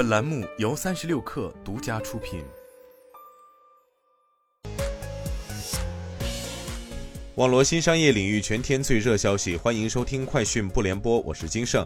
[0.00, 2.42] 本栏目由三十六氪独家出品。
[7.34, 11.84] 网络新商业领域全天最热消息，欢迎收听快讯不联播，我是金盛。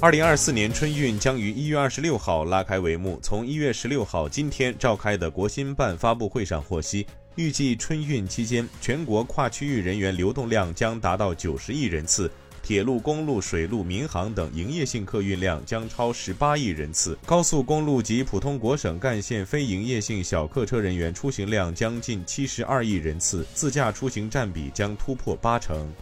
[0.00, 3.18] 二零二四年春运将于一月二十六号拉开帷幕。
[3.20, 7.04] 从一月十六号今天召开的国新办发布会上获悉，
[7.34, 12.30] 预计春运期间全国跨区域人员流动量将达到九十亿人次。
[12.64, 25.92] 铁路、公路、水路、民航等营业性客运量将超十八亿人次，高速公路及普通国省干线非营业性小客车人员出行量将近七十二亿人次，自驾出行占比将突破八成。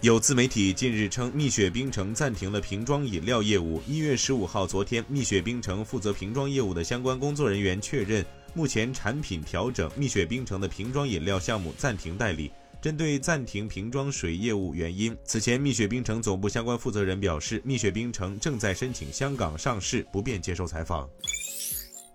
[0.00, 3.80] 有自媒体近日称，蜜雪冰城暂停了瓶装饮料业务。
[3.86, 12.50] 一月十五号，昨天，蜜雪冰城负责瓶装业务的相关工作人员确认，目前产品调整，蜜雪冰城的瓶装饮料项目暂停代理。
[12.80, 21.08] 针对暂停瓶装水业务原因，此前蜜雪冰城总部相关负责人表示，蜜雪冰城正在申请香港上市，不便接受采访。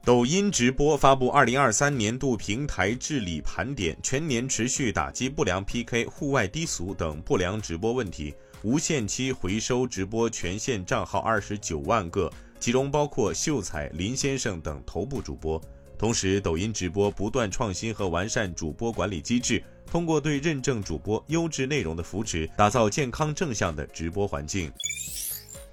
[0.04, 15.62] 抖音直播发布二零二三年度平台治理盘点，全年持续打击不良 PK、户外低俗等不良直播问题，无限期回收直播权限账号二十九万个，其中包括秀才、林先生等头部主播。
[16.02, 19.62] 同时，抖音直播不断创新和完善主播管理机制。
[19.86, 24.72] 通过对认证主播优质内容的扶持，打造健康正向的直播环境。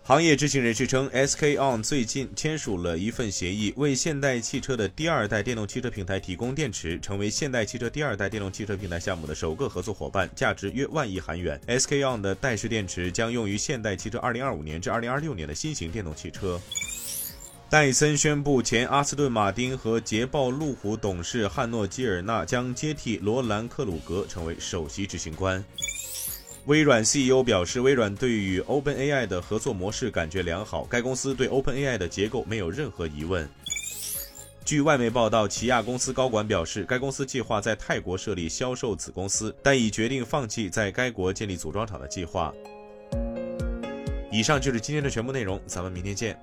[0.03, 11.59] 行业知情人士称，SK On 最近签署了一份协议，为现代汽车的第二代电动汽车平台提供电池，成为现代汽车第二代电动汽车平台项目的首个合作伙伴，价值约万亿韩元。
[11.67, 16.61] SK On 的代式电池将用于现代汽车2025年至2026年的新型电动汽车。
[17.71, 25.63] 戴森宣布，前阿斯顿马丁和捷豹路虎董事汉诺基尔纳将接替罗兰克鲁格成为首席执行官。
[26.65, 33.47] 微软 CEO 表示，微软对与 OpenAI 的合作模式感觉良好，该公司对 OpenAI 的结构没有任何疑问。
[34.65, 42.51] 据外媒报道，起亚公司高管表示，该公司计划在泰国设立销售子公司，但已决定放弃在该国建立组装厂的计划。
[44.33, 46.39] 以上就是今天的全部内容，咱们明天见。